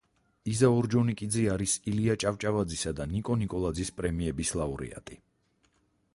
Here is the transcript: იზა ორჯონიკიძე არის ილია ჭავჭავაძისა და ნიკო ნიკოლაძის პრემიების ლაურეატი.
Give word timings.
იზა 0.51 0.69
ორჯონიკიძე 0.77 1.43
არის 1.55 1.75
ილია 1.93 2.15
ჭავჭავაძისა 2.23 2.95
და 3.01 3.09
ნიკო 3.13 3.39
ნიკოლაძის 3.43 3.95
პრემიების 4.01 4.57
ლაურეატი. 4.63 5.23